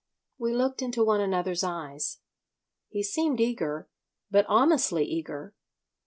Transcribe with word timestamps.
We 0.39 0.51
looked 0.55 0.81
into 0.81 1.03
one 1.05 1.21
another's 1.21 1.63
eyes. 1.63 2.21
He 2.89 3.03
seemed 3.03 3.39
eager, 3.39 3.87
but 4.31 4.47
honestly 4.49 5.05
eager. 5.05 5.53